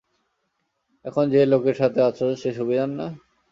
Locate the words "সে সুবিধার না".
2.41-3.07